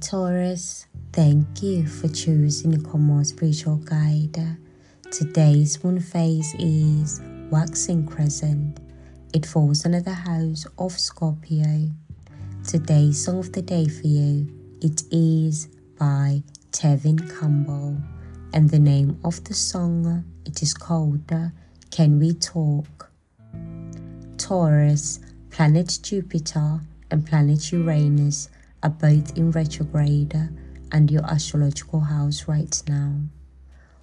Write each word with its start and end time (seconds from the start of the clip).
Taurus, 0.00 0.86
thank 1.14 1.62
you 1.62 1.86
for 1.86 2.08
choosing 2.08 2.72
to 2.72 2.90
come 2.90 3.10
on 3.10 3.24
spiritual 3.24 3.76
guide. 3.76 4.58
Today's 5.10 5.82
moon 5.82 5.98
phase 5.98 6.54
is 6.58 7.22
waxing 7.50 8.06
crescent. 8.06 8.78
It 9.32 9.46
falls 9.46 9.86
under 9.86 10.02
the 10.02 10.12
house 10.12 10.66
of 10.76 10.92
Scorpio. 10.92 11.88
Today's 12.68 13.24
song 13.24 13.38
of 13.38 13.52
the 13.52 13.62
day 13.62 13.88
for 13.88 14.06
you, 14.06 14.46
it 14.82 15.04
is 15.10 15.68
by 15.98 16.42
Tevin 16.72 17.18
Campbell. 17.40 17.96
And 18.52 18.68
the 18.68 18.78
name 18.78 19.18
of 19.24 19.42
the 19.44 19.54
song, 19.54 20.22
it 20.44 20.62
is 20.62 20.74
called 20.74 21.32
Can 21.90 22.18
We 22.18 22.34
Talk? 22.34 23.10
Taurus, 24.36 25.20
planet 25.48 25.98
Jupiter 26.02 26.80
and 27.10 27.26
planet 27.26 27.72
Uranus 27.72 28.50
are 28.86 28.90
both 28.90 29.36
in 29.36 29.50
retrograde 29.50 30.32
and 30.92 31.10
your 31.10 31.24
astrological 31.24 31.98
house 31.98 32.46
right 32.46 32.80
now. 32.86 33.12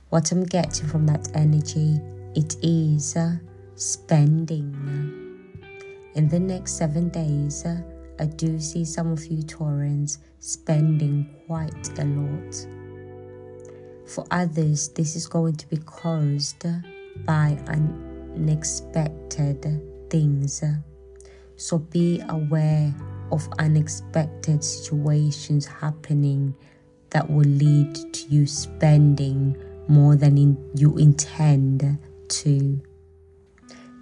What 0.09 0.29
I'm 0.33 0.43
getting 0.43 0.89
from 0.89 1.05
that 1.05 1.29
energy, 1.33 2.01
it 2.35 2.57
is 2.61 3.15
uh, 3.15 3.37
spending. 3.75 4.75
In 6.15 6.27
the 6.27 6.39
next 6.39 6.73
seven 6.73 7.07
days, 7.07 7.63
uh, 7.65 7.81
I 8.19 8.25
do 8.25 8.59
see 8.59 8.83
some 8.83 9.09
of 9.13 9.25
you 9.25 9.41
Taurans 9.43 10.17
spending 10.39 11.29
quite 11.47 11.97
a 11.97 12.03
lot. 12.03 12.53
For 14.05 14.25
others, 14.31 14.89
this 14.89 15.15
is 15.15 15.27
going 15.27 15.55
to 15.55 15.69
be 15.69 15.77
caused 15.77 16.65
by 17.25 17.57
unexpected 18.35 19.65
things. 20.09 20.61
So 21.55 21.77
be 21.77 22.21
aware 22.27 22.93
of 23.33 23.49
unexpected 23.57 24.63
situations 24.63 25.65
happening 25.65 26.55
that 27.09 27.27
will 27.29 27.41
lead 27.41 27.95
to 28.13 28.27
you 28.27 28.45
spending 28.45 29.57
more 29.87 30.15
than 30.15 30.37
in, 30.37 30.71
you 30.75 30.97
intend 30.97 31.97
to. 32.29 32.81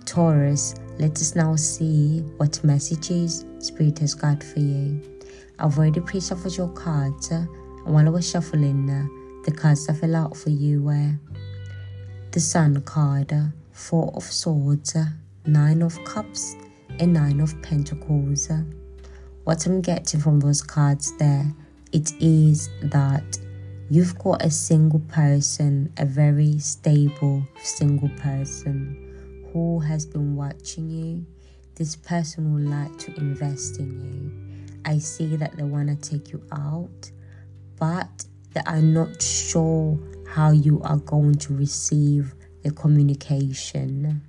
Taurus, 0.06 0.76
let 1.00 1.12
us 1.14 1.36
now 1.36 1.56
see 1.56 2.20
what 2.38 2.62
messages 2.64 3.46
Spirit 3.60 4.00
has 4.00 4.14
got 4.14 4.44
for 4.44 4.60
you. 4.60 5.02
I've 5.60 5.78
already 5.78 6.02
pre-shuffled 6.02 6.58
your 6.58 6.70
cards, 6.70 7.32
and 7.32 7.48
while 7.86 8.06
I 8.06 8.10
was 8.10 8.30
shuffling, 8.30 8.90
uh, 8.90 9.08
the 9.46 9.52
cards 9.52 9.88
that 9.88 9.98
fell 9.98 10.16
out 10.16 10.36
for 10.36 10.50
you 10.50 10.84
were 10.84 11.14
the 12.32 12.40
Sun 12.40 12.82
card, 12.82 13.32
uh, 13.32 13.46
Four 13.72 14.12
of 14.16 14.24
Swords, 14.24 14.96
uh, 14.96 15.06
Nine 15.46 15.82
of 15.82 16.04
Cups, 16.04 16.56
and 17.00 17.14
Nine 17.14 17.40
of 17.40 17.60
Pentacles. 17.62 18.50
What 19.44 19.66
I'm 19.66 19.82
getting 19.82 20.20
from 20.20 20.40
those 20.40 20.62
cards 20.62 21.18
there, 21.18 21.52
it 21.92 22.14
is 22.22 22.70
that 22.84 23.40
you've 23.90 24.18
got 24.20 24.46
a 24.46 24.52
single 24.52 25.00
person, 25.00 25.92
a 25.98 26.06
very 26.06 26.60
stable 26.60 27.44
single 27.64 28.10
person 28.20 29.50
who 29.52 29.80
has 29.80 30.06
been 30.06 30.36
watching 30.36 30.92
you. 30.92 31.26
This 31.74 31.96
person 31.96 32.54
would 32.54 32.70
like 32.70 32.96
to 33.00 33.16
invest 33.18 33.80
in 33.80 34.00
you. 34.00 34.76
I 34.86 35.00
see 35.00 35.36
that 35.38 35.58
they 35.58 35.64
want 35.64 35.90
to 35.90 36.10
take 36.10 36.32
you 36.32 36.44
out, 36.52 37.10
but 37.80 38.26
they 38.54 38.62
are 38.68 38.82
not 38.82 39.20
sure 39.24 39.98
how 40.30 40.52
you 40.52 40.84
are 40.84 40.98
going 40.98 41.36
to 41.36 41.56
receive 41.56 42.36
the 42.62 42.70
communication. 42.70 44.22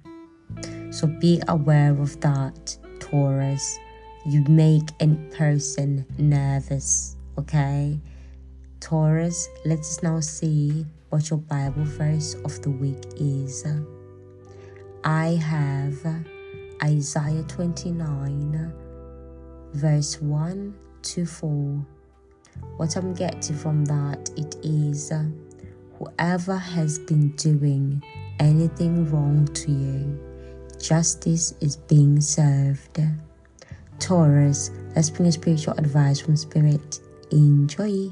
So 0.90 1.06
be 1.06 1.42
aware 1.48 1.92
of 2.00 2.18
that, 2.22 2.78
Taurus 2.98 3.78
you 4.24 4.44
make 4.48 4.90
a 5.00 5.08
person 5.36 6.06
nervous, 6.18 7.16
okay? 7.38 7.98
Taurus, 8.80 9.48
let 9.64 9.80
us 9.80 10.02
now 10.02 10.20
see 10.20 10.86
what 11.10 11.30
your 11.30 11.40
Bible 11.40 11.84
verse 11.84 12.34
of 12.44 12.60
the 12.62 12.70
week 12.70 13.04
is. 13.16 13.66
I 15.04 15.26
have 15.42 16.24
Isaiah 16.82 17.42
29, 17.48 18.72
verse 19.74 20.20
1 20.20 20.74
to 21.02 21.26
4. 21.26 21.86
What 22.76 22.96
I'm 22.96 23.14
getting 23.14 23.56
from 23.56 23.84
that, 23.86 24.30
it 24.36 24.56
is 24.62 25.12
whoever 25.98 26.56
has 26.56 26.98
been 27.00 27.30
doing 27.36 28.02
anything 28.38 29.10
wrong 29.10 29.46
to 29.46 29.70
you, 29.70 30.20
justice 30.80 31.54
is 31.60 31.76
being 31.76 32.20
served. 32.20 33.00
Taurus, 34.02 34.72
let's 34.96 35.10
bring 35.10 35.28
a 35.28 35.32
spiritual 35.32 35.74
advice 35.74 36.18
from 36.18 36.36
Spirit. 36.36 36.98
Enjoy. 37.30 38.10